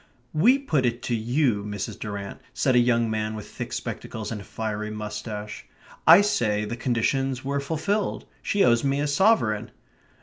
[0.33, 1.99] "We put it to you, Mrs.
[1.99, 5.67] Durrant," said a young man with thick spectacles and a fiery moustache.
[6.07, 8.25] "I say the conditions were fulfilled.
[8.41, 9.69] She owes me a sovereign."